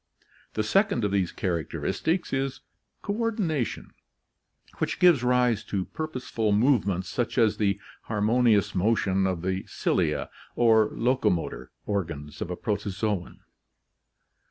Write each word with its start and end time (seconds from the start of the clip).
The 0.53 0.63
second 0.63 1.05
of 1.05 1.11
these 1.11 1.31
characteristics 1.31 2.33
is 2.33 2.61
coordination, 3.03 3.91
which 4.79 4.97
gives 4.97 5.21
rise 5.21 5.63
to 5.65 5.85
purposeful 5.85 6.53
move 6.53 6.87
ments 6.87 7.07
such 7.07 7.37
as 7.37 7.57
the 7.57 7.79
harmonious 8.05 8.73
motion 8.73 9.27
of 9.27 9.43
the 9.43 9.63
cilia 9.67 10.31
or 10.55 10.89
locomotor 10.95 11.69
organs 11.85 12.41
of 12.41 12.49
a 12.49 12.55
protozoon. 12.55 13.41